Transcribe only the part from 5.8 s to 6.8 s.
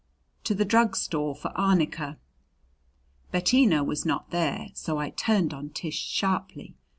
sharply.